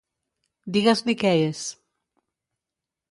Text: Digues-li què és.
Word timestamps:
Digues-li 0.77 1.15
què 1.23 1.33
és. 1.49 1.61